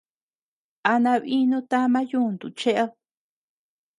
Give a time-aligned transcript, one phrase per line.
[0.91, 2.89] ¿A nabinu tama yuntu cheʼed?